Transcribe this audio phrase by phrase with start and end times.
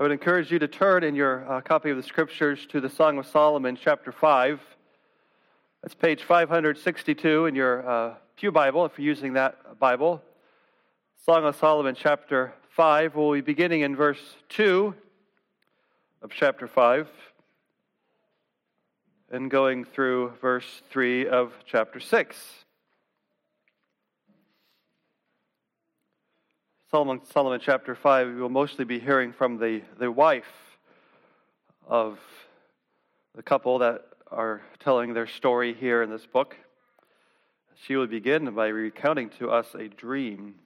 [0.00, 2.88] I would encourage you to turn in your uh, copy of the scriptures to the
[2.88, 4.58] Song of Solomon, chapter 5.
[5.82, 10.22] That's page 562 in your uh, Pew Bible, if you're using that Bible.
[11.26, 13.14] Song of Solomon, chapter 5.
[13.14, 14.94] We'll be beginning in verse 2
[16.22, 17.06] of chapter 5
[19.30, 22.59] and going through verse 3 of chapter 6.
[26.90, 30.76] Solomon, Solomon chapter 5, we will mostly be hearing from the, the wife
[31.86, 32.18] of
[33.36, 36.56] the couple that are telling their story here in this book.
[37.86, 40.56] She will begin by recounting to us a dream,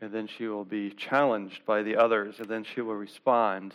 [0.00, 3.74] and then she will be challenged by the others, and then she will respond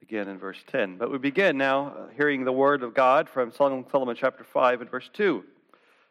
[0.00, 0.96] again in verse 10.
[0.96, 4.90] But we begin now hearing the word of God from Solomon Solomon chapter 5 and
[4.90, 5.44] verse 2.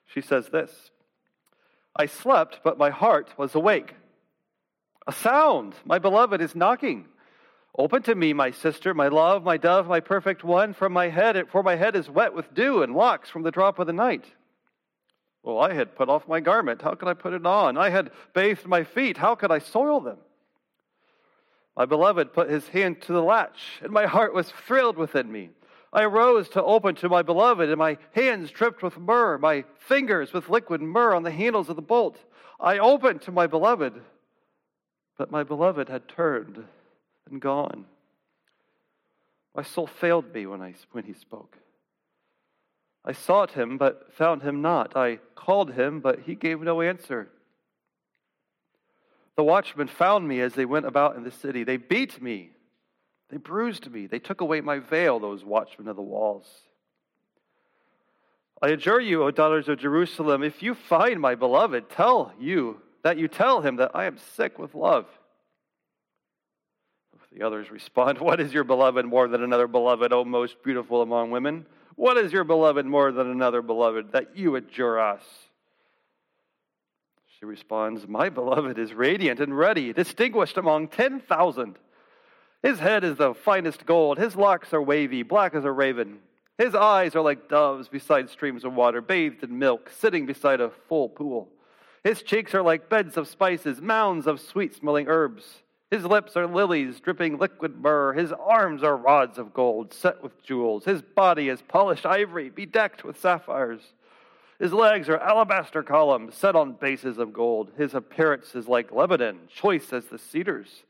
[0.06, 0.92] She says this
[1.98, 3.96] I slept, but my heart was awake.
[5.08, 7.08] A sound, my beloved, is knocking.
[7.78, 10.74] Open to me, my sister, my love, my dove, my perfect one.
[10.74, 13.80] From my head, for my head is wet with dew and locks from the drop
[13.80, 14.26] of the night.
[15.44, 16.82] Well, I had put off my garment.
[16.82, 17.78] How could I put it on?
[17.78, 19.18] I had bathed my feet.
[19.18, 20.18] How could I soil them?
[21.78, 25.52] My beloved put his hand to the latch, and my heart was thrilled within me.
[25.98, 30.32] I arose to open to my beloved, and my hands dripped with myrrh, my fingers
[30.32, 32.20] with liquid myrrh on the handles of the bolt.
[32.60, 34.00] I opened to my beloved,
[35.18, 36.64] but my beloved had turned
[37.28, 37.86] and gone.
[39.56, 41.58] My soul failed me when, I, when he spoke.
[43.04, 44.96] I sought him, but found him not.
[44.96, 47.28] I called him, but he gave no answer.
[49.36, 51.64] The watchmen found me as they went about in the city.
[51.64, 52.52] They beat me
[53.30, 54.08] they bruised me.
[54.08, 56.48] They took away my veil, those watchmen of the walls.
[58.62, 63.18] I adjure you, O daughters of Jerusalem, if you find my beloved, tell you that
[63.18, 65.06] you tell him that I am sick with love.
[67.38, 71.32] The others respond, What is your beloved more than another beloved, O most beautiful among
[71.32, 71.66] women?
[71.96, 75.24] What is your beloved more than another beloved that you adjure us?
[77.40, 81.78] She responds, My beloved is radiant and ready, distinguished among 10,000.
[82.64, 84.18] His head is the finest gold.
[84.18, 86.20] His locks are wavy, black as a raven.
[86.58, 90.72] His eyes are like doves beside streams of water, bathed in milk, sitting beside a
[90.90, 91.50] full pool.
[92.04, 95.62] His cheeks are like beds of spices, mounds of sweet smelling herbs.
[95.92, 98.14] His lips are lilies dripping liquid myrrh.
[98.14, 100.84] His arms are rods of gold set with jewels.
[100.86, 103.82] His body is polished ivory, bedecked with sapphires.
[104.60, 107.72] His legs are alabaster columns set on bases of gold.
[107.78, 110.84] His appearance is like Lebanon, choice as the cedars.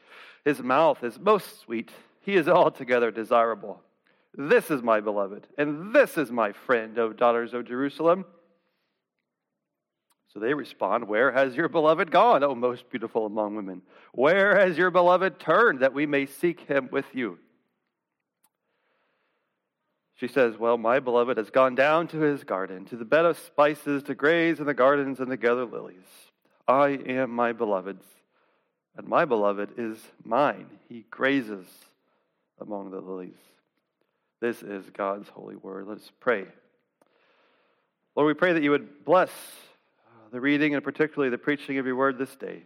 [0.47, 1.91] His mouth is most sweet.
[2.21, 3.81] He is altogether desirable.
[4.33, 8.23] This is my beloved, and this is my friend, O daughters of Jerusalem.
[10.29, 13.81] So they respond, Where has your beloved gone, O most beautiful among women?
[14.13, 17.39] Where has your beloved turned that we may seek him with you?
[20.15, 23.37] She says, Well, my beloved has gone down to his garden, to the bed of
[23.37, 26.07] spices, to graze in the gardens and to gather lilies.
[26.69, 28.05] I am my beloved's
[28.97, 30.65] and my beloved is mine.
[30.89, 31.67] He grazes
[32.59, 33.37] among the lilies.
[34.41, 35.87] This is God's holy word.
[35.87, 36.45] Let us pray.
[38.15, 41.85] Lord, we pray that you would bless uh, the reading and particularly the preaching of
[41.85, 42.63] your word this day,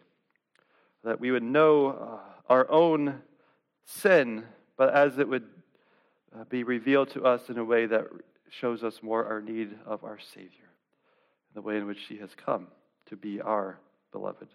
[1.04, 2.20] that we would know uh,
[2.50, 3.22] our own
[3.86, 4.46] sin,
[4.78, 5.44] but as it would
[6.34, 8.08] uh, be revealed to us in a way that
[8.50, 10.70] shows us more our need of our Savior,
[11.54, 12.68] the way in which he has come
[13.08, 13.78] to be our
[14.14, 14.48] beloved.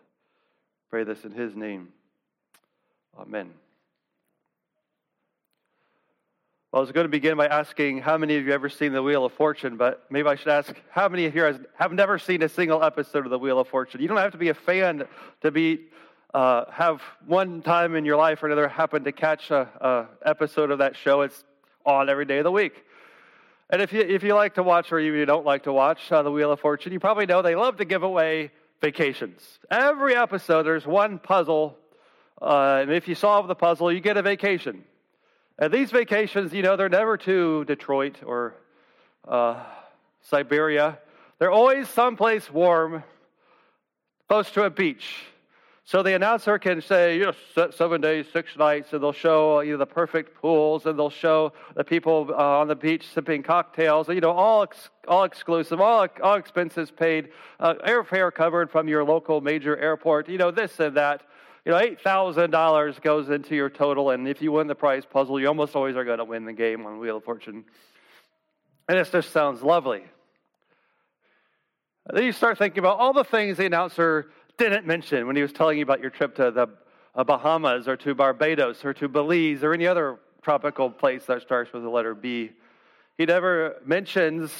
[0.90, 1.88] Pray this in his name.
[3.18, 3.50] Amen.
[6.70, 8.92] Well, I was going to begin by asking how many of you have ever seen
[8.92, 11.42] the Wheel of Fortune, but maybe I should ask how many of you
[11.76, 14.00] have never seen a single episode of the Wheel of Fortune.
[14.00, 15.08] You don't have to be a fan
[15.40, 15.86] to be
[16.34, 20.70] uh, have one time in your life or another happen to catch a, a, episode
[20.70, 21.22] of that show.
[21.22, 21.44] It's
[21.86, 22.84] on every day of the week.
[23.70, 26.22] And if you if you like to watch or you don't like to watch uh,
[26.22, 28.50] the Wheel of Fortune, you probably know they love to give away
[28.80, 29.42] vacations.
[29.70, 31.76] Every episode, there's one puzzle,
[32.40, 34.84] uh, and if you solve the puzzle, you get a vacation.
[35.58, 38.54] And these vacations, you know, they're never to Detroit or
[39.26, 39.62] uh,
[40.22, 40.98] Siberia.
[41.38, 43.02] They're always someplace warm,
[44.28, 45.24] close to a beach.
[45.88, 49.74] So the announcer can say, you know, seven days, six nights, and they'll show you
[49.74, 54.08] know, the perfect pools, and they'll show the people uh, on the beach sipping cocktails,
[54.08, 57.28] you know, all ex- all exclusive, all all expenses paid,
[57.60, 61.22] uh, airfare covered from your local major airport, you know, this and that.
[61.64, 65.04] You know, eight thousand dollars goes into your total, and if you win the prize
[65.04, 67.64] puzzle, you almost always are going to win the game on Wheel of Fortune.
[68.88, 70.02] And this just sounds lovely.
[72.12, 75.52] Then you start thinking about all the things the announcer didn't mention when he was
[75.52, 76.68] telling you about your trip to the
[77.24, 81.82] Bahamas or to Barbados or to Belize or any other tropical place that starts with
[81.82, 82.50] the letter B.
[83.18, 84.52] He never mentions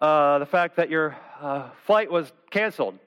[0.00, 2.98] uh, the fact that your uh, flight was canceled,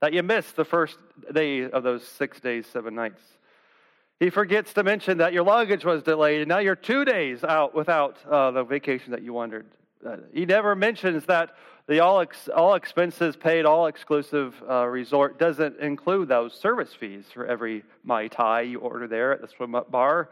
[0.00, 0.98] that you missed the first
[1.32, 3.22] day of those six days, seven nights.
[4.20, 7.74] He forgets to mention that your luggage was delayed and now you're two days out
[7.74, 9.64] without uh, the vacation that you wanted.
[10.06, 11.54] Uh, he never mentions that
[11.88, 17.24] the all, ex- all expenses paid, all exclusive uh, resort doesn't include those service fees
[17.32, 20.30] for every Mai Tai you order there at the swim up bar.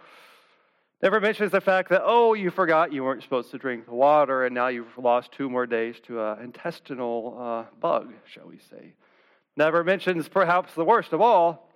[1.02, 4.44] Never mentions the fact that, oh, you forgot you weren't supposed to drink the water
[4.44, 8.94] and now you've lost two more days to an intestinal uh, bug, shall we say.
[9.56, 11.69] Never mentions, perhaps the worst of all,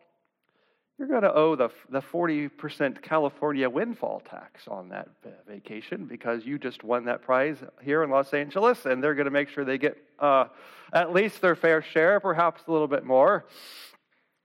[0.98, 5.08] you're going to owe the, the 40% California windfall tax on that
[5.46, 9.32] vacation because you just won that prize here in Los Angeles, and they're going to
[9.32, 10.46] make sure they get uh,
[10.92, 13.44] at least their fair share, perhaps a little bit more.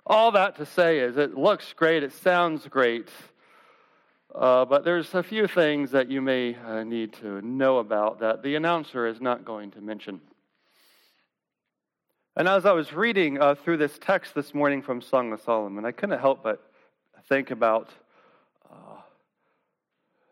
[0.07, 3.09] All that to say is it looks great, it sounds great,
[4.33, 8.41] uh, but there's a few things that you may uh, need to know about that
[8.41, 10.19] the announcer is not going to mention.
[12.35, 15.83] And as I was reading uh, through this text this morning from Song of Solomon,
[15.83, 16.61] I couldn't help but
[17.27, 17.89] think about
[18.71, 19.01] uh,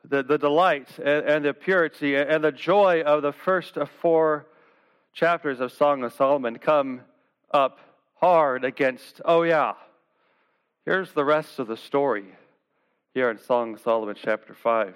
[0.03, 4.45] the, the delight and, and, the purity and the joy of the first four
[5.11, 7.01] chapters of Song of Solomon come
[7.51, 7.79] up
[8.15, 9.73] hard against, oh, yeah,
[10.85, 12.25] here's the rest of the story
[13.15, 14.95] here in Song of Solomon, chapter 5.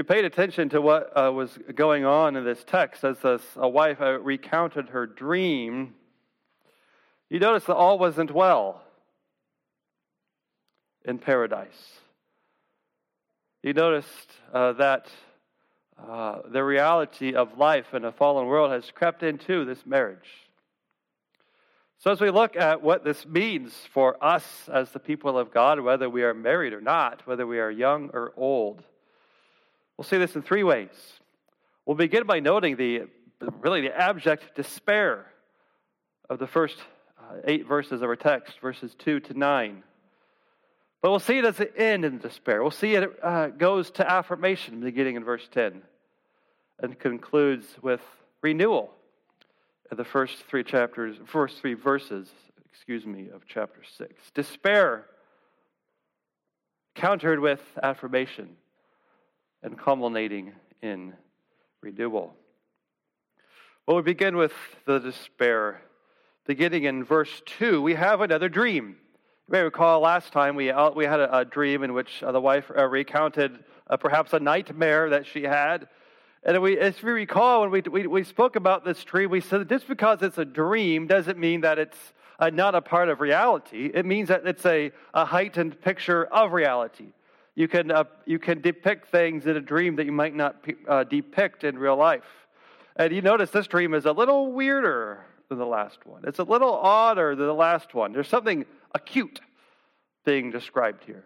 [0.00, 3.68] You paid attention to what uh, was going on in this text as this, a
[3.68, 5.92] wife uh, recounted her dream.
[7.28, 8.80] You notice that all wasn't well
[11.04, 12.00] in paradise.
[13.62, 15.08] You noticed uh, that
[16.02, 20.48] uh, the reality of life in a fallen world has crept into this marriage.
[21.98, 25.78] So, as we look at what this means for us as the people of God,
[25.78, 28.82] whether we are married or not, whether we are young or old,
[30.00, 30.88] we'll see this in three ways.
[31.84, 33.02] We'll begin by noting the
[33.60, 35.26] really the abject despair
[36.30, 36.78] of the first
[37.18, 39.82] uh, eight verses of our text, verses 2 to 9.
[41.02, 42.62] But we'll see it as an end in despair.
[42.62, 45.82] We'll see it uh, goes to affirmation beginning in verse 10
[46.82, 48.00] and concludes with
[48.40, 48.92] renewal
[49.90, 52.30] in the first three chapters, first three verses,
[52.72, 54.14] excuse me, of chapter 6.
[54.32, 55.04] Despair
[56.94, 58.56] countered with affirmation
[59.62, 60.52] and culminating
[60.82, 61.14] in
[61.80, 62.34] renewal.
[63.86, 64.52] Well, we begin with
[64.86, 65.82] the despair
[66.50, 68.96] beginning in verse 2, we have another dream.
[69.46, 72.32] You may recall last time we, uh, we had a, a dream in which uh,
[72.32, 73.62] the wife uh, recounted
[74.00, 75.86] perhaps a nightmare that she had.
[76.42, 79.60] And we, if you recall, when we, we, we spoke about this dream, we said
[79.60, 81.98] that just because it's a dream doesn't mean that it's
[82.40, 83.90] uh, not a part of reality.
[83.92, 87.12] It means that it's a, a heightened picture of reality.
[87.54, 90.64] You can, uh, you can depict things in a dream that you might not
[91.08, 92.24] depict in real life.
[92.96, 96.22] And you notice this dream is a little weirder than the last one.
[96.26, 98.12] It's a little odder than the last one.
[98.12, 98.64] There's something
[98.94, 99.40] acute
[100.24, 101.24] being described here.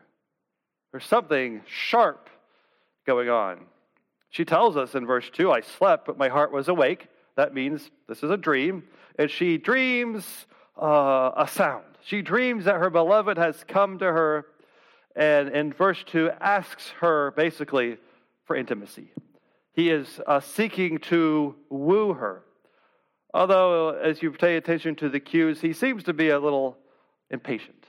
[0.92, 2.30] There's something sharp
[3.06, 3.66] going on.
[4.30, 7.08] She tells us in verse 2 I slept, but my heart was awake.
[7.36, 8.84] That means this is a dream.
[9.18, 10.46] And she dreams
[10.80, 11.84] uh, a sound.
[12.04, 14.46] She dreams that her beloved has come to her,
[15.16, 17.98] and in verse 2 asks her basically
[18.44, 19.12] for intimacy.
[19.72, 22.42] He is uh, seeking to woo her.
[23.32, 26.78] Although, as you pay attention to the cues, he seems to be a little
[27.30, 27.86] impatient.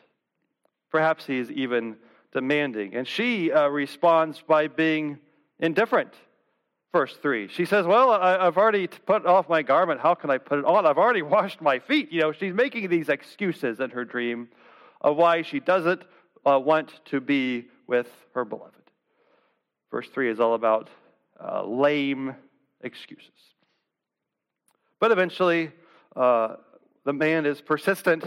[0.91, 1.97] Perhaps he is even
[2.31, 2.95] demanding.
[2.95, 5.19] And she uh, responds by being
[5.59, 6.13] indifferent.
[6.91, 7.49] Verse 3.
[7.49, 9.99] She says, Well, I, have already put off my garment.
[9.99, 10.85] How can I put it on?
[10.85, 12.11] I've already washed my feet.
[12.11, 14.47] You know, she's making these excuses in her dream
[15.01, 16.03] of why she doesn't
[16.45, 18.73] uh, want to be with her beloved.
[19.91, 20.89] Verse 3 is all about
[21.41, 22.35] uh, lame
[22.81, 23.29] excuses.
[24.99, 25.71] But eventually,
[26.15, 26.55] uh,
[27.03, 28.23] the man is persistent.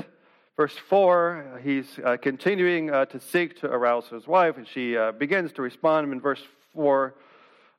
[0.56, 5.12] Verse 4, he's uh, continuing uh, to seek to arouse his wife, and she uh,
[5.12, 6.12] begins to respond.
[6.12, 6.42] In verse
[6.74, 7.14] 4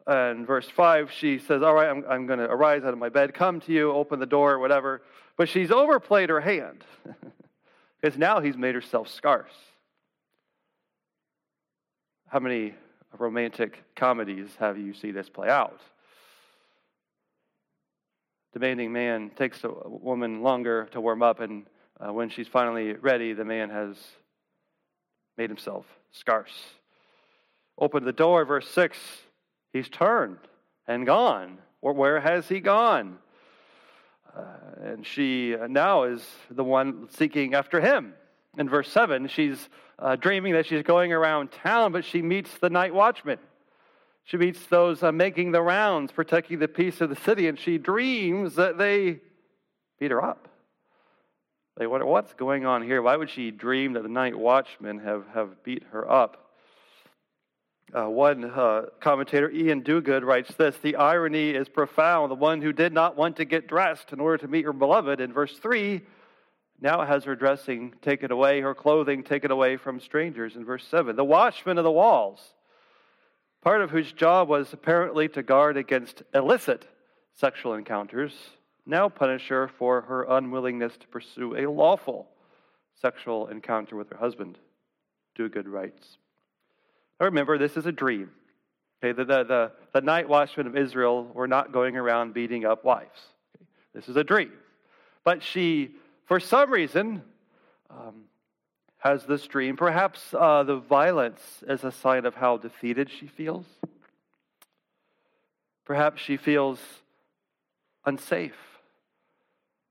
[0.08, 3.10] and verse 5, she says, All right, I'm, I'm going to arise out of my
[3.10, 5.02] bed, come to you, open the door, whatever.
[5.36, 6.84] But she's overplayed her hand
[8.02, 9.54] because now he's made herself scarce.
[12.30, 12.76] How many
[13.18, 15.82] romantic comedies have you see this play out?
[18.54, 21.66] demanding man takes a woman longer to warm up, and
[22.00, 23.96] uh, when she's finally ready, the man has
[25.38, 26.52] made himself scarce.
[27.78, 28.98] Open the door, verse 6,
[29.72, 30.40] he's turned
[30.88, 31.60] and gone.
[31.82, 33.20] Where has he gone?
[34.36, 34.44] Uh,
[34.84, 38.14] and she now is the one seeking after him.
[38.58, 42.70] In verse 7, she's uh, dreaming that she's going around town, but she meets the
[42.70, 43.38] night watchman.
[44.24, 47.78] She meets those uh, making the rounds, protecting the peace of the city, and she
[47.78, 49.22] dreams that they
[50.00, 50.48] beat her up.
[51.78, 53.02] They wonder, what's going on here?
[53.02, 56.50] Why would she dream that the night watchmen have, have beat her up?
[57.94, 62.30] Uh, one uh, commentator, Iain Duguid, writes this The irony is profound.
[62.30, 65.22] The one who did not want to get dressed in order to meet her beloved
[65.22, 66.02] in verse 3
[66.82, 71.16] now has her dressing taken away, her clothing taken away from strangers in verse 7.
[71.16, 72.54] The watchman of the walls,
[73.62, 76.86] part of whose job was apparently to guard against illicit
[77.36, 78.34] sexual encounters,
[78.86, 82.28] now punish her for her unwillingness to pursue a lawful
[83.02, 84.58] sexual encounter with her husband.
[85.38, 86.18] Duguid writes.
[87.20, 88.32] Now remember, this is a dream.
[89.02, 92.84] Okay, the, the, the, the night watchmen of Israel were not going around beating up
[92.84, 93.20] wives.
[93.56, 94.52] Okay, this is a dream.
[95.24, 95.92] But she
[96.30, 97.24] for some reason,
[97.90, 98.26] um,
[99.00, 99.76] has this dream.
[99.76, 103.66] Perhaps uh, the violence is a sign of how defeated she feels.
[105.86, 106.80] Perhaps she feels
[108.06, 108.54] unsafe.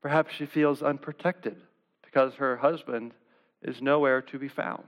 [0.01, 1.57] Perhaps she feels unprotected
[2.05, 3.13] because her husband
[3.61, 4.87] is nowhere to be found.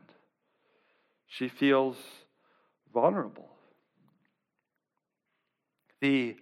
[1.28, 1.98] She feels
[2.94, 3.50] vulnerable.
[6.00, 6.38] The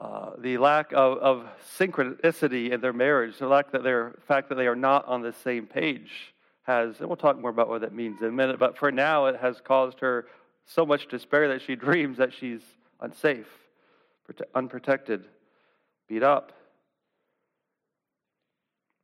[0.00, 1.46] uh, the lack of, of,
[1.78, 5.66] synchronicity in their marriage, the lack that fact that they are not on the same
[5.66, 8.90] page, has, and we'll talk more about what that means in a minute, but for
[8.90, 10.26] now it has caused her
[10.64, 12.62] so much despair that she dreams that she's
[13.00, 13.48] unsafe,
[14.54, 15.24] unprotected,
[16.08, 16.52] beat up.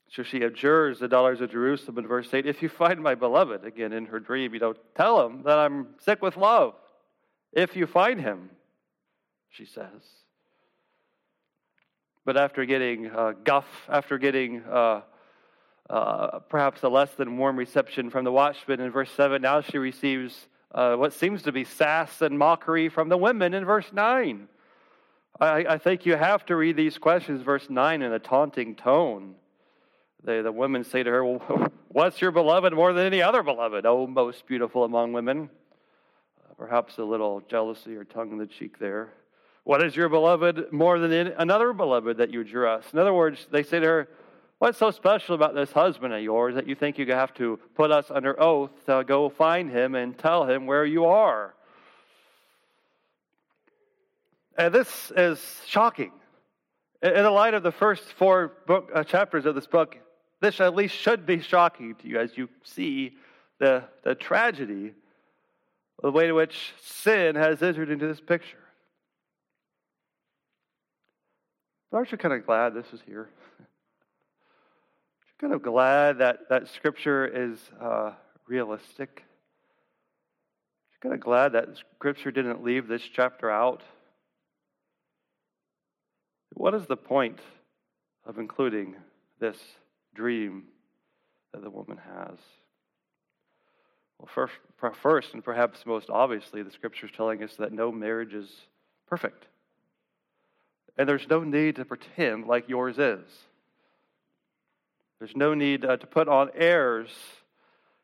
[0.08, 3.66] So she adjures the daughters of Jerusalem in verse 8 If you find my beloved,
[3.66, 6.74] again in her dream, you know, tell him that I'm sick with love.
[7.52, 8.50] If you find him,
[9.50, 10.02] she says.
[12.26, 15.00] But after getting uh, guff, after getting uh,
[15.88, 19.78] uh, perhaps a less than warm reception from the watchman in verse 7, now she
[19.78, 24.48] receives uh, what seems to be sass and mockery from the women in verse 9.
[25.40, 29.36] I, I, think you have to read these questions, verse 9, in a taunting tone.
[30.24, 33.86] They, the women say to her, well, What's your beloved more than any other beloved?
[33.86, 35.48] Oh, most beautiful among women.
[36.38, 39.14] Uh, perhaps a little jealousy or tongue in the cheek there.
[39.66, 42.84] What is your beloved more than another beloved that you dress?
[42.92, 44.08] In other words, they say to her,
[44.60, 47.90] What's so special about this husband of yours that you think you have to put
[47.90, 51.52] us under oath to go find him and tell him where you are?
[54.56, 56.12] And this is shocking.
[57.02, 59.96] In the light of the first four book, uh, chapters of this book,
[60.40, 63.16] this at least should be shocking to you as you see
[63.58, 64.92] the, the tragedy,
[66.00, 68.58] the way in which sin has entered into this picture.
[71.90, 73.28] But aren't you kind of glad this is here?
[73.58, 78.12] Aren't kind of glad that, that Scripture is uh,
[78.46, 79.24] realistic?
[80.90, 83.82] Aren't kind of glad that Scripture didn't leave this chapter out?
[86.54, 87.38] What is the point
[88.24, 88.96] of including
[89.38, 89.58] this
[90.14, 90.64] dream
[91.52, 92.38] that the woman has?
[94.18, 94.54] Well, first,
[95.02, 98.50] first and perhaps most obviously, the Scripture is telling us that no marriage is
[99.06, 99.46] perfect.
[100.98, 103.24] And there's no need to pretend like yours is.
[105.18, 107.10] There's no need uh, to put on airs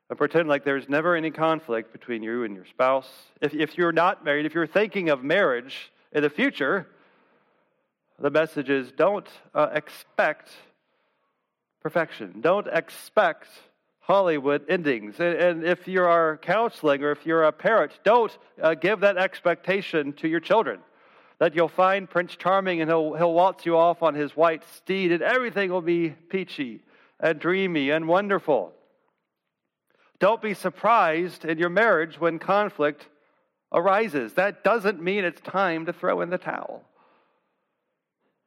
[0.09, 3.11] and pretend like there's never any conflict between you and your spouse.
[3.41, 6.87] If, if you're not married, if you're thinking of marriage in the future,
[8.19, 10.51] the message is don't uh, expect
[11.83, 12.41] perfection.
[12.41, 13.49] Don't expect
[14.01, 15.17] Hollywood endings.
[15.19, 19.17] And, and, if you are counseling or if you're a parent, don't uh, give that
[19.17, 20.81] expectation to your children
[21.43, 25.11] that you'll find Prince Charming and he'll, he'll waltz you off on his white steed
[25.11, 26.85] and everything will be peachy
[27.19, 28.73] and dreamy and wonderful.
[30.21, 33.09] Don't be surprised in your marriage when conflict
[33.73, 34.35] arises.
[34.35, 36.85] That doesn't mean it's time to throw in the towel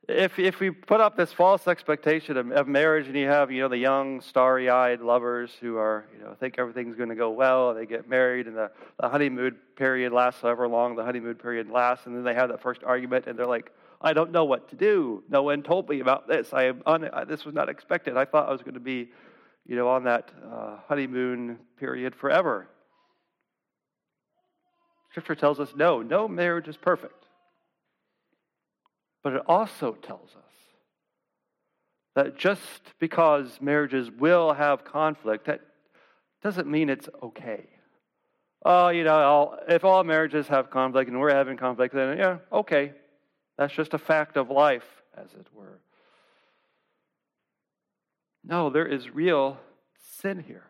[0.08, 3.62] if if we put up this false expectation of, of marriage and you have you
[3.62, 7.74] know the young starry-eyed lovers who are you know think everything's going to go well
[7.74, 8.70] they get married and the,
[9.00, 12.62] the honeymoon period lasts however long the honeymoon period lasts and then they have that
[12.62, 13.72] first argument and they're like
[14.02, 15.24] i don't know what to do.
[15.30, 16.54] No one told me about this.
[16.54, 18.18] I am un, this was not expected.
[18.18, 19.10] I thought i was going to be
[19.66, 22.68] you know on that uh, honeymoon period forever.
[25.10, 27.25] Scripture tells us no no marriage is perfect
[29.26, 30.54] but it also tells us
[32.14, 32.62] that just
[33.00, 35.62] because marriages will have conflict, that
[36.44, 37.66] doesn't mean it's okay.
[38.64, 42.94] Oh, you know, if all marriages have conflict and we're having conflict, then yeah, okay.
[43.58, 44.86] That's just a fact of life,
[45.18, 45.80] as it were.
[48.44, 49.58] No, there is real
[50.20, 50.66] sin here.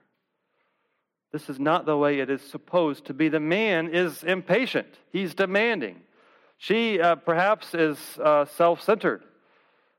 [1.34, 3.28] This is not the way it is supposed to be.
[3.28, 6.04] The man is impatient, he's demanding.
[6.58, 9.24] She uh, perhaps is uh, self centered.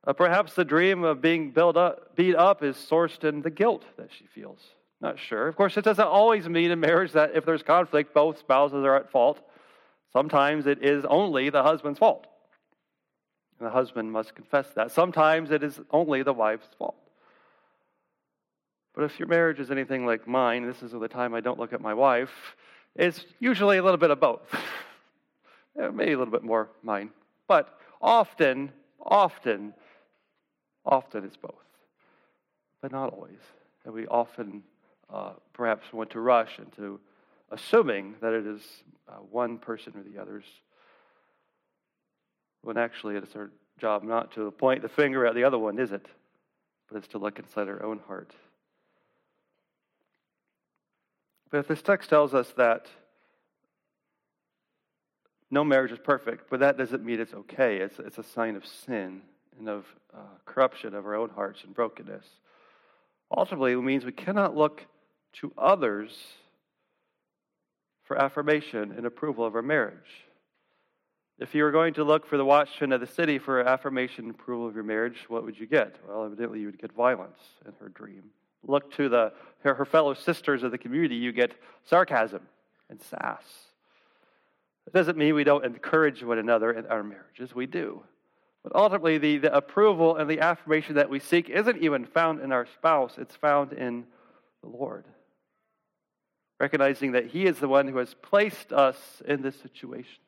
[0.06, 4.10] Uh, perhaps the dream of being up, beat up is sourced in the guilt that
[4.16, 4.60] she feels.
[5.00, 5.48] Not sure.
[5.48, 8.96] Of course, it doesn't always mean in marriage that if there's conflict, both spouses are
[8.96, 9.40] at fault.
[10.12, 12.26] Sometimes it is only the husband's fault.
[13.58, 14.92] And the husband must confess that.
[14.92, 16.96] Sometimes it is only the wife's fault.
[18.94, 21.74] But if your marriage is anything like mine, this is the time I don't look
[21.74, 22.30] at my wife,
[22.94, 24.40] it's usually a little bit of both.
[25.76, 27.10] Maybe a little bit more mine.
[27.48, 29.74] But often, often,
[30.84, 31.54] often it's both.
[32.80, 33.38] But not always.
[33.84, 34.62] And we often
[35.12, 37.00] uh, perhaps want to rush into
[37.50, 38.62] assuming that it is
[39.08, 40.44] uh, one person or the others,
[42.62, 45.92] when actually it's our job not to point the finger at the other one, is
[45.92, 46.06] it?
[46.88, 48.32] But it's to look inside our own heart.
[51.50, 52.86] But if this text tells us that
[55.50, 57.76] no marriage is perfect, but that doesn't mean it's okay.
[57.76, 59.22] It's, it's a sign of sin
[59.58, 62.26] and of uh, corruption of our own hearts and brokenness.
[63.36, 64.84] Ultimately, it means we cannot look
[65.34, 66.10] to others
[68.04, 70.24] for affirmation and approval of our marriage.
[71.38, 74.34] If you were going to look for the watchman of the city for affirmation and
[74.34, 75.96] approval of your marriage, what would you get?
[76.08, 78.24] Well, evidently you would get violence in her dream.
[78.66, 81.52] Look to the, her, her fellow sisters of the community, you get
[81.84, 82.42] sarcasm
[82.88, 83.42] and sass.
[84.86, 88.02] It doesn't mean we don't encourage one another in our marriages, we do.
[88.62, 92.52] But ultimately, the, the approval and the affirmation that we seek isn't even found in
[92.52, 94.04] our spouse, it's found in
[94.62, 95.04] the Lord
[96.58, 100.20] recognizing that He is the one who has placed us in this situation.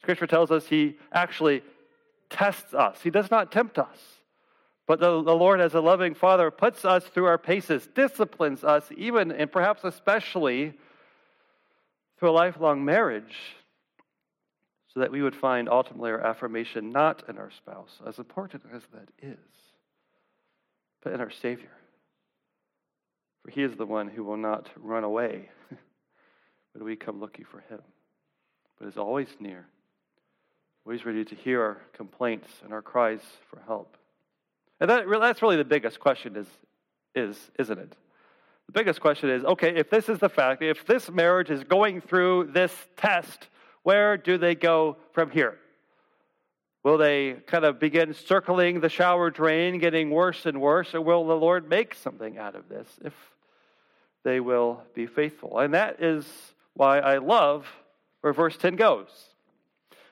[0.00, 1.62] Scripture tells us He actually
[2.28, 3.98] tests us, He does not tempt us.
[4.86, 8.90] But the, the Lord, as a loving Father, puts us through our paces, disciplines us,
[8.96, 10.74] even and perhaps especially
[12.20, 13.34] through a lifelong marriage,
[14.92, 18.82] so that we would find ultimately our affirmation not in our spouse, as important as
[18.92, 19.38] that is,
[21.02, 21.70] but in our Savior.
[23.42, 25.48] For he is the one who will not run away
[26.74, 27.80] when we come looking for him,
[28.78, 29.64] but is always near,
[30.84, 33.96] always ready to hear our complaints and our cries for help.
[34.78, 36.46] And that, that's really the biggest question, is,
[37.14, 37.96] is, isn't it?
[38.70, 42.00] The biggest question is okay, if this is the fact, if this marriage is going
[42.00, 43.48] through this test,
[43.82, 45.58] where do they go from here?
[46.84, 51.26] Will they kind of begin circling the shower drain, getting worse and worse, or will
[51.26, 53.12] the Lord make something out of this if
[54.22, 55.58] they will be faithful?
[55.58, 56.24] And that is
[56.74, 57.66] why I love
[58.20, 59.08] where verse 10 goes.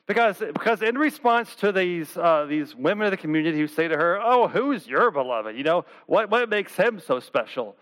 [0.08, 3.96] Because, because in response to these, uh, these women of the community who say to
[3.96, 5.56] her, Oh, who's your beloved?
[5.56, 7.76] You know, what, what makes him so special?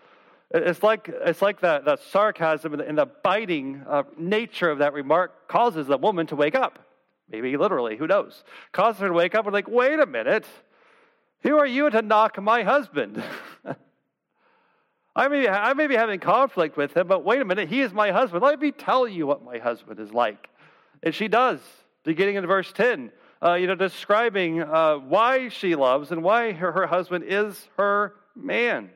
[0.51, 5.47] It's like, it's like that, that sarcasm and the, biting uh, nature of that remark
[5.49, 6.79] causes the woman to wake up.
[7.29, 8.43] Maybe literally, who knows?
[8.71, 10.45] Causes her to wake up and like, wait a minute,
[11.41, 13.21] who are you to knock my husband?
[15.15, 17.91] I may, I may be having conflict with him, but wait a minute, he is
[17.91, 18.43] my husband.
[18.43, 20.47] Let me tell you what my husband is like.
[21.03, 21.59] And she does,
[22.03, 23.11] beginning in verse 10,
[23.43, 28.13] uh, you know, describing uh, why she loves and why her, her husband is her
[28.35, 28.91] man.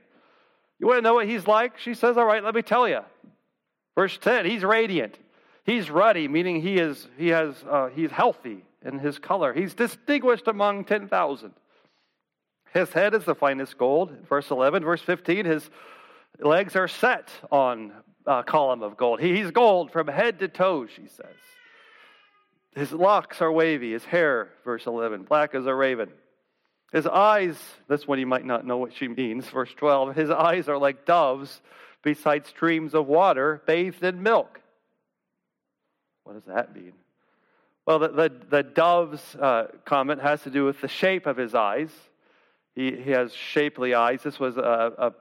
[0.81, 1.77] You want to know what he's like?
[1.77, 3.01] She says, All right, let me tell you.
[3.95, 5.17] Verse 10, he's radiant.
[5.63, 9.53] He's ruddy, meaning he is he has uh, he's healthy in his color.
[9.53, 11.53] He's distinguished among ten thousand.
[12.73, 14.11] His head is the finest gold.
[14.27, 15.69] Verse eleven, verse fifteen, his
[16.39, 17.91] legs are set on
[18.25, 19.19] a column of gold.
[19.19, 21.35] He's gold from head to toe, she says.
[22.73, 23.91] His locks are wavy.
[23.91, 26.09] His hair, verse eleven, black as a raven.
[26.91, 30.15] His eyes, this one you might not know what she means, verse 12.
[30.15, 31.61] His eyes are like doves
[32.03, 34.59] beside streams of water bathed in milk.
[36.23, 36.93] What does that mean?
[37.85, 41.55] Well, the, the, the dove's uh, comment has to do with the shape of his
[41.55, 41.89] eyes.
[42.75, 44.21] He, he has shapely eyes.
[44.23, 45.13] This was a,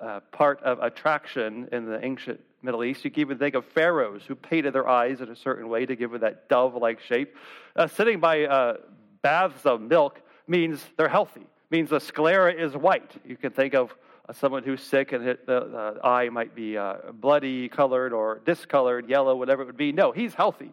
[0.00, 3.04] a, a part of attraction in the ancient Middle East.
[3.04, 5.96] You can even think of pharaohs who painted their eyes in a certain way to
[5.96, 7.36] give it that dove like shape.
[7.74, 8.76] Uh, sitting by uh,
[9.22, 10.20] baths of milk
[10.50, 13.12] means they're healthy, means the sclera is white.
[13.24, 13.94] You can think of
[14.28, 19.08] uh, someone who's sick and the, the eye might be uh, bloody colored or discolored,
[19.08, 19.92] yellow, whatever it would be.
[19.92, 20.72] No, he's healthy,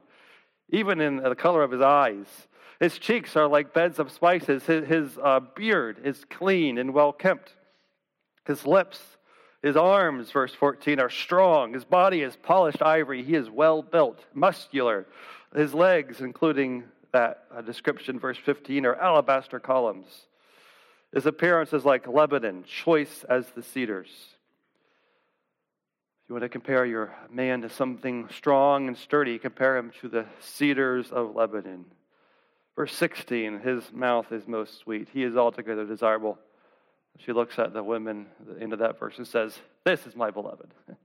[0.70, 2.26] even in the color of his eyes.
[2.80, 4.64] His cheeks are like beds of spices.
[4.66, 7.54] His, his uh, beard is clean and well kept.
[8.46, 9.00] His lips,
[9.62, 11.74] his arms, verse 14, are strong.
[11.74, 13.24] His body is polished ivory.
[13.24, 15.06] He is well built, muscular.
[15.56, 20.08] His legs, including that uh, description, verse 15, are alabaster columns.
[21.14, 24.10] His appearance is like Lebanon, choice as the cedars.
[26.24, 30.10] If you want to compare your man to something strong and sturdy, compare him to
[30.10, 31.86] the cedars of Lebanon.
[32.76, 35.08] Verse 16, his mouth is most sweet.
[35.14, 36.38] He is altogether desirable.
[37.20, 40.16] She looks at the women at the end of that verse and says, This is
[40.16, 40.74] my beloved.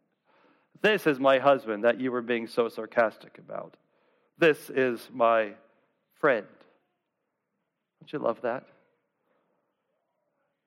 [0.80, 3.76] This is my husband that you were being so sarcastic about.
[4.38, 5.52] This is my
[6.22, 6.46] friend.
[8.00, 8.62] Don't you love that?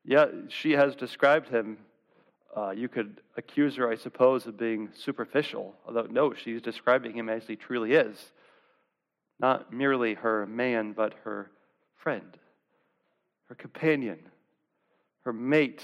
[0.04, 1.78] Yeah, she has described him.
[2.54, 7.30] Uh, you could accuse her, I suppose, of being superficial, although no, she's describing him
[7.30, 8.34] as he truly is.
[9.40, 11.50] Not merely her man, but her
[11.96, 12.38] friend,
[13.48, 14.20] her companion,
[15.24, 15.84] her mate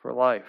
[0.00, 0.44] for life.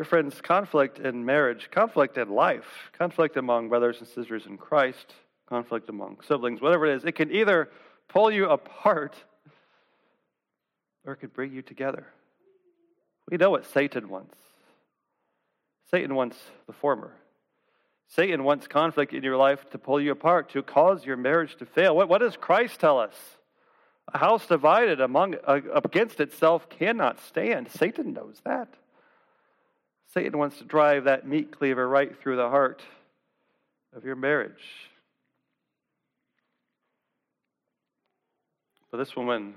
[0.00, 5.12] Dear friends, conflict in marriage, conflict in life, conflict among brothers and sisters in Christ,
[5.46, 7.68] conflict among siblings, whatever it is, it can either
[8.08, 9.14] pull you apart
[11.04, 12.06] or it could bring you together.
[13.30, 14.38] We know what Satan wants.
[15.90, 17.12] Satan wants the former.
[18.08, 21.66] Satan wants conflict in your life to pull you apart, to cause your marriage to
[21.66, 21.94] fail.
[21.94, 23.16] What, what does Christ tell us?
[24.14, 27.70] A house divided among, against itself cannot stand.
[27.70, 28.72] Satan knows that.
[30.12, 32.82] Satan wants to drive that meat cleaver right through the heart
[33.94, 34.52] of your marriage.
[38.90, 39.54] But this woman,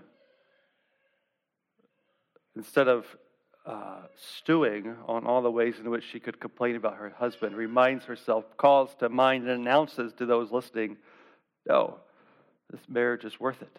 [2.55, 3.05] instead of
[3.65, 4.01] uh,
[4.37, 8.45] stewing on all the ways in which she could complain about her husband, reminds herself,
[8.57, 10.97] calls to mind, and announces to those listening,
[11.67, 11.97] No,
[12.69, 13.75] this marriage is worth it.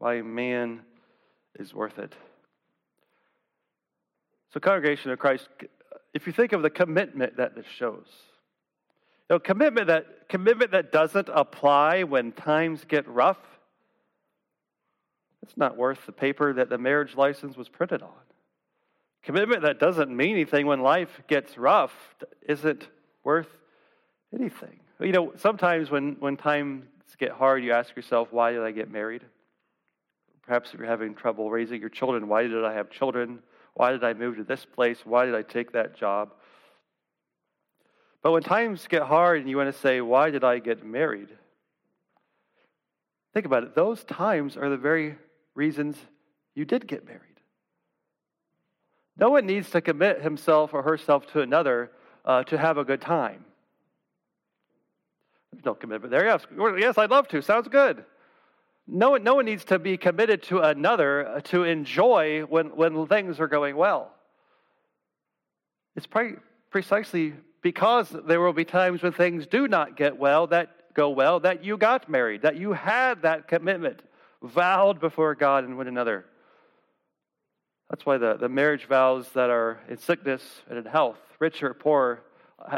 [0.00, 0.82] My man
[1.58, 2.14] is worth it.
[4.52, 5.48] So, congregation of Christ,
[6.14, 8.06] if you think of the commitment that this shows,
[9.28, 13.38] you know, commitment that commitment that doesn't apply when times get rough,
[15.42, 18.10] it's not worth the paper that the marriage license was printed on.
[19.22, 21.92] Commitment that doesn't mean anything when life gets rough
[22.46, 22.88] isn't
[23.22, 23.48] worth
[24.34, 24.80] anything.
[25.00, 26.84] You know, sometimes when, when times
[27.18, 29.22] get hard, you ask yourself, why did I get married?
[30.42, 33.40] Perhaps if you're having trouble raising your children, why did I have children?
[33.80, 34.98] Why did I move to this place?
[35.06, 36.34] Why did I take that job?
[38.22, 41.30] But when times get hard and you want to say, Why did I get married?
[43.32, 43.74] Think about it.
[43.74, 45.16] Those times are the very
[45.54, 45.96] reasons
[46.54, 47.40] you did get married.
[49.16, 51.90] No one needs to commit himself or herself to another
[52.26, 53.46] uh, to have a good time.
[55.52, 56.26] There's no commitment there.
[56.26, 56.42] Yes,
[56.76, 57.40] yes, I'd love to.
[57.40, 58.04] Sounds good.
[58.92, 63.38] No one, no one needs to be committed to another to enjoy when, when things
[63.38, 64.10] are going well.
[65.94, 66.36] It's pre-
[66.70, 71.38] precisely because there will be times when things do not get well, that go well,
[71.40, 74.02] that you got married, that you had that commitment
[74.42, 76.24] vowed before God and one another.
[77.90, 81.74] That's why the, the marriage vows that are in sickness and in health, rich or
[81.74, 82.22] poor,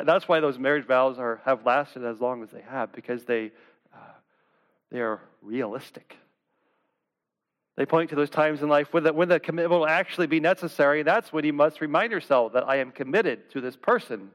[0.05, 3.53] that's why those marriage vows are, have lasted as long as they have, because they
[4.93, 6.17] they are realistic.
[7.77, 10.39] They point to those times in life when the, when the commitment will actually be
[10.39, 11.03] necessary.
[11.03, 14.31] That's when you must remind yourself that I am committed to this person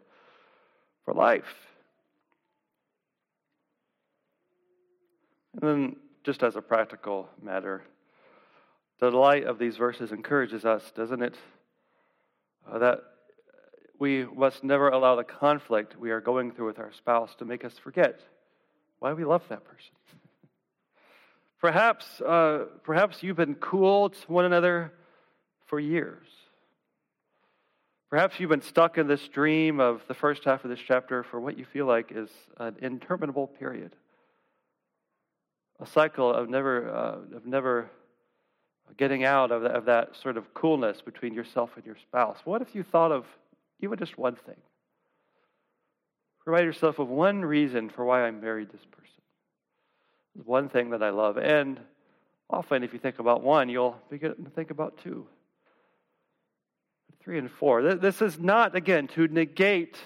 [1.05, 1.45] for life.
[5.53, 7.83] And then, just as a practical matter,
[8.99, 11.35] the delight of these verses encourages us, doesn't it?
[12.69, 12.99] Uh, that
[13.99, 17.63] we must never allow the conflict we are going through with our spouse to make
[17.63, 18.19] us forget
[18.99, 19.93] why we love that person.
[21.59, 24.93] Perhaps, uh, perhaps you've been cool to one another
[25.65, 26.27] for years.
[28.09, 31.39] Perhaps you've been stuck in this dream of the first half of this chapter for
[31.39, 33.91] what you feel like is an interminable period.
[35.79, 37.89] A cycle of never, uh, of never
[38.95, 42.37] getting out of, the, of that sort of coolness between yourself and your spouse.
[42.45, 43.25] What if you thought of
[43.81, 44.55] even just one thing?
[46.45, 49.07] Remind yourself of one reason for why I married this person
[50.45, 51.37] one thing that I love.
[51.37, 51.79] And
[52.49, 55.27] often, if you think about one, you'll begin to think about two,
[57.21, 57.95] three, and four.
[57.95, 59.97] This is not, again, to negate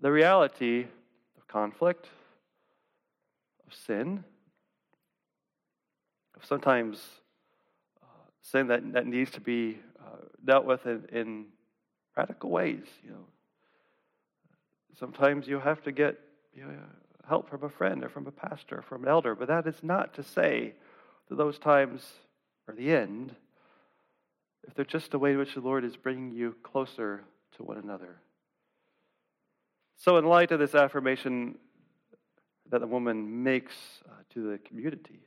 [0.00, 0.86] the reality
[1.36, 2.06] of conflict,
[3.66, 4.24] of sin,
[6.36, 7.02] of sometimes
[8.02, 8.06] uh,
[8.42, 11.46] sin that, that needs to be uh, dealt with in, in
[12.16, 12.84] radical ways.
[13.04, 13.26] You know,
[14.98, 16.18] sometimes you have to get
[16.54, 16.72] you know,
[17.30, 19.34] help from a friend or from a pastor or from an elder.
[19.36, 20.74] But that is not to say
[21.28, 22.04] that those times
[22.68, 23.34] are the end
[24.66, 27.22] if they're just a way in which the Lord is bringing you closer
[27.56, 28.16] to one another.
[29.96, 31.56] So, in light of this affirmation
[32.70, 33.74] that the woman makes
[34.06, 35.20] uh, to the community,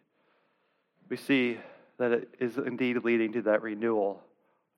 [1.10, 1.58] we see
[2.00, 4.22] that it is indeed leading to that renewal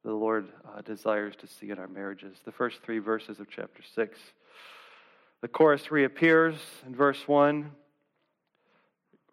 [0.04, 2.38] the Lord uh, desires to see in our marriages.
[2.46, 4.20] The first three verses of chapter 6.
[5.42, 7.72] The chorus reappears in verse 1.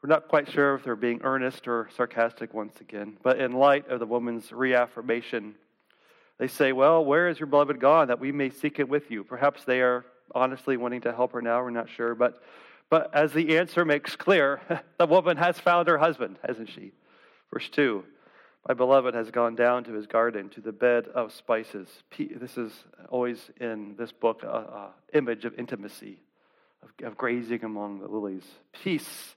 [0.02, 3.88] We're not quite sure if they're being earnest or sarcastic once again, but in light
[3.88, 5.54] of the woman's reaffirmation,
[6.38, 9.22] they say, Well, where is your beloved gone that we may seek it with you?
[9.22, 12.14] Perhaps they are honestly wanting to help her now, we're not sure.
[12.16, 12.42] But,
[12.90, 14.60] but as the answer makes clear,
[14.98, 16.92] the woman has found her husband, hasn't she?
[17.52, 18.04] Verse 2
[18.66, 21.88] My beloved has gone down to his garden, to the bed of spices.
[22.16, 22.72] This is
[23.08, 26.22] always in this book an image of intimacy,
[26.82, 28.44] of, of grazing among the lilies.
[28.72, 29.34] Peace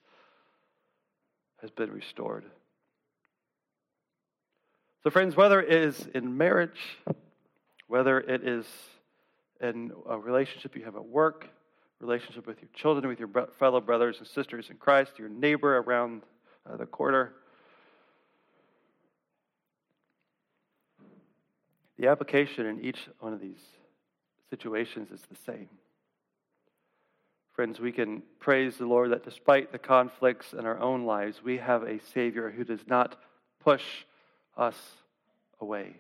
[1.61, 2.45] has been restored.
[5.03, 6.97] So, friends, whether it is in marriage,
[7.87, 8.67] whether it is
[9.59, 11.47] in a relationship you have at work,
[11.99, 16.23] relationship with your children, with your fellow brothers and sisters in Christ, your neighbor around
[16.69, 17.33] uh, the corner,
[21.97, 23.61] the application in each one of these
[24.49, 25.69] situations is the same.
[27.53, 31.57] Friends, we can praise the Lord that despite the conflicts in our own lives, we
[31.57, 33.15] have a Savior who does not
[33.63, 33.83] push
[34.57, 34.77] us
[35.61, 35.95] away.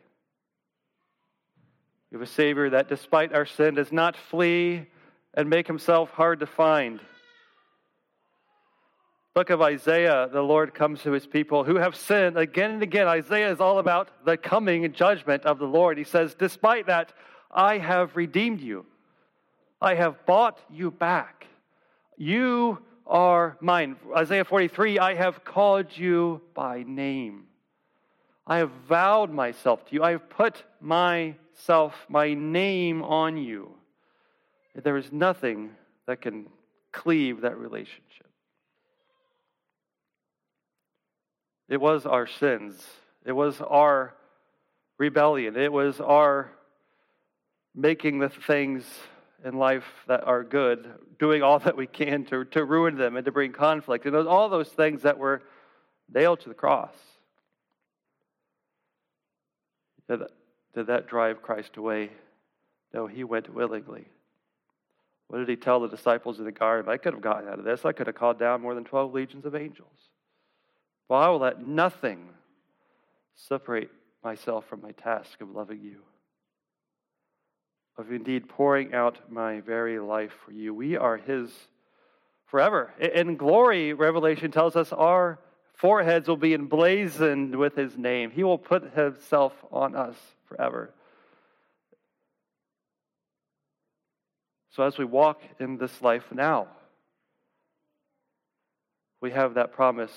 [2.11, 4.85] We have a Savior that, despite our sin, does not flee
[5.33, 6.99] and make himself hard to find.
[9.35, 13.05] Book of Isaiah, the Lord comes to his people who have sinned again and again.
[13.05, 15.97] Isaiah is all about the coming judgment of the Lord.
[15.97, 17.11] He says, Despite that,
[17.51, 18.85] I have redeemed you.
[19.81, 21.47] I have bought you back.
[22.15, 23.97] You are mine.
[24.15, 27.43] Isaiah 43 I have called you by name.
[28.47, 30.01] I have vowed myself to you.
[30.01, 33.71] I have put myself, my name on you.
[34.81, 35.71] There is nothing
[36.05, 36.45] that can
[36.93, 38.24] cleave that relationship.
[41.67, 42.83] It was our sins.
[43.25, 44.13] It was our
[44.97, 45.55] rebellion.
[45.57, 46.51] It was our
[47.73, 48.85] making the things
[49.43, 50.87] in life that are good,
[51.19, 54.05] doing all that we can to, to ruin them and to bring conflict.
[54.05, 55.41] And those, all those things that were
[56.13, 56.93] nailed to the cross.
[60.07, 60.31] Did that,
[60.75, 62.11] did that drive Christ away?
[62.93, 64.05] No, he went willingly.
[65.27, 66.91] What did he tell the disciples in the garden?
[66.91, 67.83] I could have gotten out of this.
[67.83, 69.89] I could have called down more than 12 legions of angels.
[71.07, 72.29] Well, I will let nothing
[73.35, 73.91] separate
[74.23, 76.01] myself from my task of loving you,
[77.97, 80.73] of indeed pouring out my very life for you.
[80.73, 81.51] We are his
[82.47, 82.91] forever.
[82.99, 85.39] In glory, Revelation tells us our
[85.75, 88.31] foreheads will be emblazoned with his name.
[88.31, 90.15] He will put himself on us
[90.45, 90.91] forever.
[94.71, 96.67] So as we walk in this life now,
[99.21, 100.11] we have that promise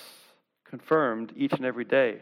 [0.69, 2.21] confirmed each and every day.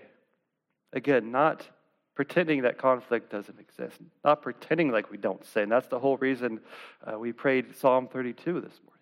[0.93, 1.67] Again, not
[2.15, 5.69] pretending that conflict doesn't exist, not pretending like we don't sin.
[5.69, 6.61] That's the whole reason
[7.05, 8.97] uh, we prayed Psalm 32 this morning.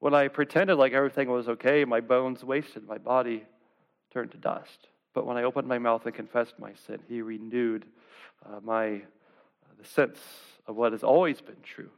[0.00, 3.44] When I pretended like everything was okay, my bones wasted, my body
[4.12, 4.88] turned to dust.
[5.14, 7.86] But when I opened my mouth and confessed my sin, He renewed
[8.44, 8.98] uh, my uh,
[9.78, 10.18] the sense
[10.66, 11.90] of what has always been true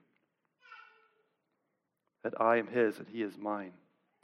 [2.23, 3.73] that I am His and He is mine.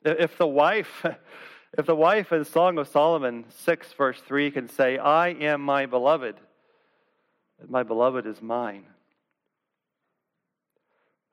[0.04, 1.04] If the wife
[1.76, 5.86] If the wife in Song of Solomon 6, verse 3 can say, I am my
[5.86, 6.36] beloved,
[7.60, 8.84] and my beloved is mine,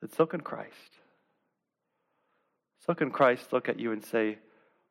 [0.00, 0.72] then so can Christ.
[2.84, 4.38] So can Christ look at you and say,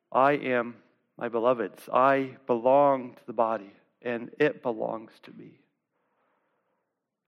[0.09, 0.75] I am
[1.17, 1.89] my beloved's.
[1.91, 5.59] I belong to the body, and it belongs to me.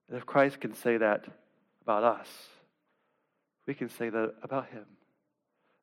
[0.08, 1.26] And if Christ can say that
[1.82, 2.28] about us,
[3.66, 4.86] we can say that about him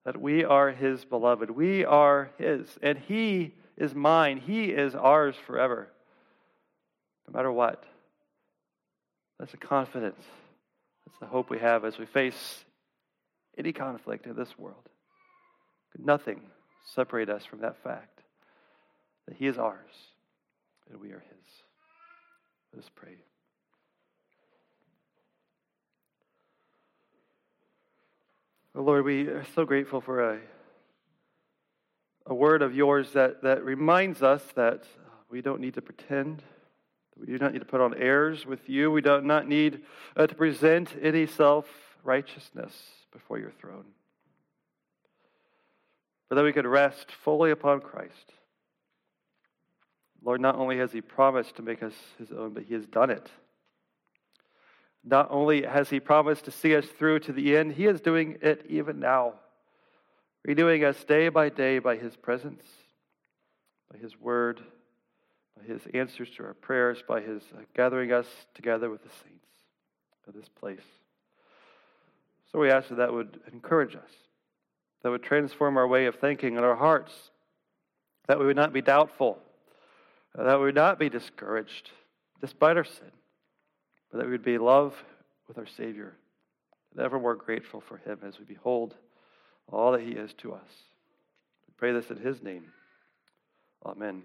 [0.05, 1.51] that we are his beloved.
[1.51, 4.37] We are his, and he is mine.
[4.37, 5.89] He is ours forever,
[7.27, 7.83] no matter what.
[9.39, 10.23] That's the confidence.
[11.05, 12.63] That's the hope we have as we face
[13.57, 14.87] any conflict in this world.
[15.97, 16.41] Nothing
[16.95, 18.21] separate us from that fact
[19.27, 19.77] that he is ours
[20.89, 21.47] and we are his.
[22.73, 23.17] Let us pray.
[28.73, 30.39] Lord, we are so grateful for a,
[32.25, 34.85] a word of yours that, that reminds us that
[35.29, 36.41] we don't need to pretend.
[37.17, 38.89] We do not need to put on airs with you.
[38.89, 39.81] We do not need
[40.15, 41.65] uh, to present any self
[42.05, 42.73] righteousness
[43.11, 43.85] before your throne.
[46.29, 48.31] But that we could rest fully upon Christ.
[50.23, 53.09] Lord, not only has He promised to make us His own, but He has done
[53.09, 53.29] it.
[55.03, 58.37] Not only has He promised to see us through to the end, He is doing
[58.41, 59.33] it even now,
[60.45, 62.63] renewing us day by day by His presence,
[63.91, 64.61] by His word,
[65.61, 69.47] by his answers to our prayers, by his uh, gathering us together with the saints
[70.27, 70.79] of this place.
[72.51, 74.11] So we ask that that would encourage us,
[75.03, 77.13] that would transform our way of thinking and our hearts,
[78.27, 79.39] that we would not be doubtful,
[80.35, 81.91] that we would not be discouraged
[82.39, 83.11] despite our sin,
[84.11, 84.93] but that we would be love
[85.47, 86.13] with our Savior,
[86.91, 88.95] and ever more grateful for him as we behold
[89.71, 90.69] all that he is to us.
[91.67, 92.65] We pray this in his name.
[93.85, 94.23] Amen.